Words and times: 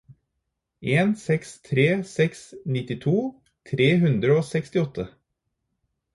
en 1.01 1.11
seks 1.23 1.51
tre 1.69 1.85
seks 2.13 2.41
nittito 2.77 3.15
tre 3.75 3.91
hundre 4.07 4.41
og 4.41 4.51
sekstiåtte 4.51 5.09